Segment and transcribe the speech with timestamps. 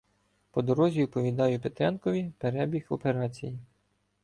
[0.51, 3.59] По дорозі оповідаю Петренкові перебіг операції.